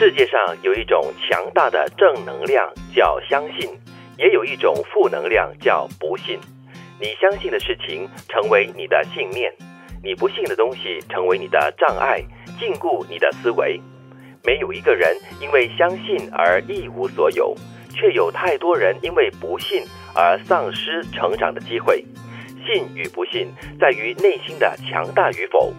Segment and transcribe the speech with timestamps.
[0.00, 3.68] 世界上有一种强大的正能量叫相信，
[4.16, 6.40] 也有一种负能量叫不信。
[6.98, 9.52] 你相信的事情成为你的信念，
[10.02, 12.24] 你不信的东西成为你的障碍，
[12.58, 13.78] 禁锢你的思维。
[14.42, 17.54] 没有一个人因为相信而一无所有，
[17.94, 22.02] 却有太多人因为不信而丧失成长的机会。
[22.66, 25.74] 信与不信，在于内心的强大与否。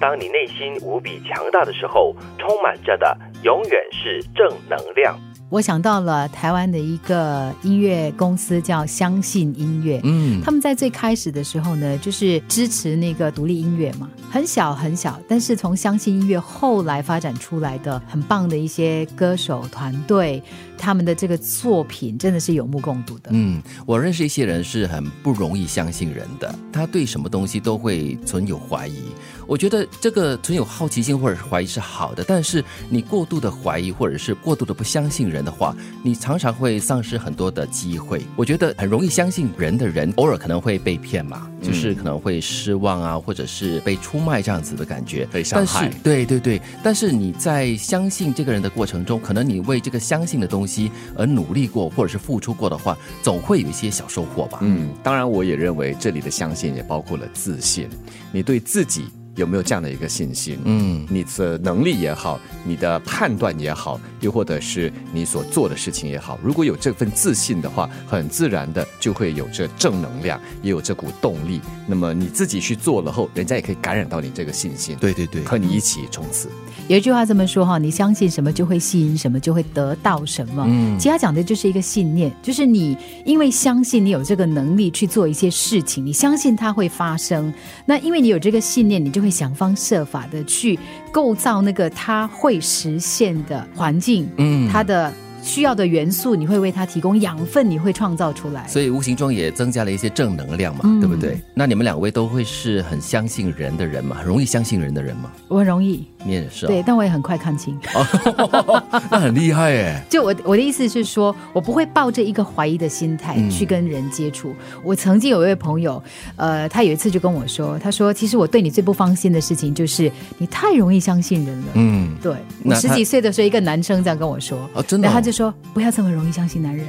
[0.00, 5.14] 当你内心无比强大的时候，充满着的永远是正能量。
[5.50, 10.00] 我想到了台湾的一个音乐公司，叫相信音乐。
[10.02, 20.42] 嗯，他们在最开始的时候呢，就是支持那个独立音乐嘛，很小很小，但是从相信音乐后来发展出来的很棒的一些歌手团队，
[20.76, 23.30] 他们的这个作品真的是有目共睹的。
[23.32, 29.02] 嗯，我认识一些人是很不容易相信人的，他对什么东西都会存有怀疑。
[29.46, 38.22] 我觉得这个存有好奇心或者是怀疑是好的，但是你过度的怀疑或者是过度的不相信人的话，你常常会丧失很多的机会。
[38.36, 54.58] 我觉得很容易相信人的人，偶尔可能会被骗嘛，就是可能会失望啊，或者是被出卖这样子的感觉，被伤害对对对，但是你在相信这个人的过程中，可能你为这个相信的东西而努力过，或者是付出过的话，总会有一些小收获吧。
[54.62, 57.88] 嗯，当然，我也认为这里的相信也包括了自信。
[58.32, 60.58] 你对自己有没有这样的一个信心？
[60.64, 71.60] 嗯，你的能力也好，你的判断也好，又或者是你所做的事情也好，如果有这份自信的话，很自然的就会有这正能量，也有这股动力。
[71.86, 76.48] 那么你自己去做了后，人家也可以感染到你这个信心，对对对，和你一起冲刺。
[76.88, 80.64] 有一句话这么说哈，你相信什么就会吸引什么，就会得到什么。
[80.68, 87.52] 嗯其实他讲的就是一个信念，就是你因为相信你有这个能力去做一些事情，你相信它会发生。
[87.84, 90.78] 那因为你有这个信念，你就会想方设法的去
[91.10, 94.68] 构造那个他会实现的环境，嗯。
[94.70, 95.10] 他的
[95.44, 98.66] 需要的元素，你会为它提供养分，你会创造出来。
[98.66, 101.38] 所以无形中也增加了一些正能量嘛，嗯对不对？
[101.52, 105.30] 那你们两位都会是很相信人的人嘛，很容易相信人的人嘛？
[105.48, 107.78] 我很容易，你也是、哦，对，但我也很快看清。
[109.10, 110.02] 那很厉害哎。
[110.08, 114.54] 就我我的意思是说，我不会抱着一个怀疑的心态嗯去跟人接触。
[114.82, 116.02] 我曾经有一位朋友，
[116.36, 121.66] 呃，他有一次就跟我说，他说：“其实我对你最不放心的事情就是你太容易相信人了。
[121.74, 122.34] 嗯，对
[122.64, 126.86] 我十几岁的时候，一个男生这样跟我说，哦，真的、哦，然后他就说：“不要这么容易相信男人。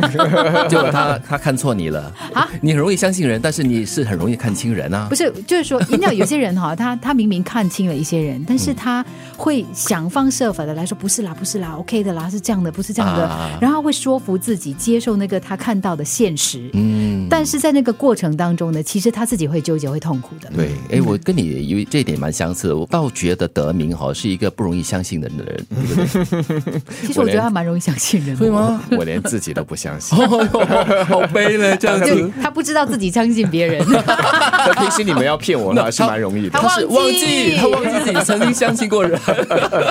[0.70, 5.14] 结果他他看错你了啊你很容易相信人，但是你是很容易看清人啊”不。
[5.14, 9.04] 是，就是说，你知道有些人哈， 他他明明看清了一些人，但嗯是他
[9.36, 13.26] 会想方设法的来说：“不是啦，不是啦，OK 的啦，是这样的，不是这样的。
[13.26, 16.70] 啊然后会说服自己接受那个他看到的现实。
[16.72, 16.99] 嗯，
[17.30, 20.50] 但是在那个过程当中呢，其实他自己会纠结、会痛苦的。
[20.54, 22.76] 对，哎，我跟你有这一点蛮相似的。
[22.76, 26.80] 我倒觉得德明哈是一个不容易相信人的人，对不对？
[27.06, 28.40] 其实我觉得他蛮容易相信人的。
[28.44, 28.50] 会？
[28.50, 28.82] 吗？
[28.98, 30.18] 我连自己都不相信。
[31.06, 36.68] 好悲呢，这样子他不知道自己相信别人，那平时你们要骗我的话是蛮容易的他。
[36.70, 39.18] 是忘忘记记，他忘记自己曾经相信过人，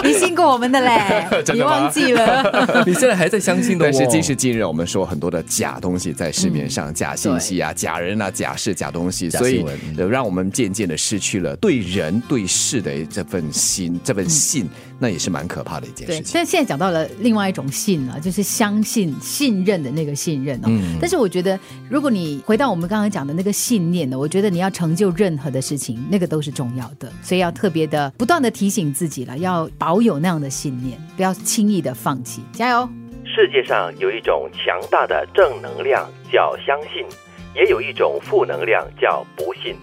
[0.04, 2.84] 你信过我们的嘞，真的吗你忘记了？
[2.86, 3.90] 你现在还在相信的哦。
[3.92, 9.66] 但是今时今日，我们说很多的假东西在市面上，假信息啊、假人啊、假事、假东西，所以
[10.10, 16.32] 让我们渐渐的失去了对人对事的这份心、这份信，那也是蛮可怕的一件事，情。
[16.34, 20.68] 但现在讲到了另外一种信啊，就是相信、信任的那个信任哦。
[20.70, 32.90] 嗯但是我觉得，如果你回到我们刚刚讲的那个信念呢，我觉得你要成就任何的事情，那个都是重要的，所以要特别的不断的提醒自己了，要保有那样的信念，不要轻易的放弃，加油！
[33.36, 37.06] 世界上有一种强大的正能量叫相信，
[37.54, 39.76] 也有一种负能量叫不信。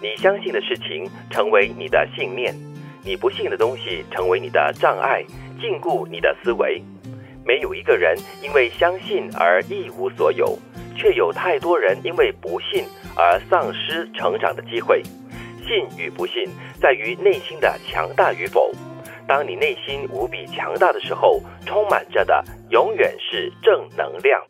[0.00, 2.54] 你相信的事情成为你的信念，
[3.02, 5.24] 你不信的东西成为你的障碍，
[5.60, 6.80] 禁锢你的思维。
[7.44, 10.56] 没有一个人因为相信而一无所有，
[10.96, 12.84] 却有太多人因为不信
[13.16, 15.02] 而丧失成长的机会。
[15.66, 16.48] 信与不信，
[16.80, 18.72] 在于内心的强大与否。
[19.26, 24.42] 当你内心无比强大的时候，充满着的永远是正能量。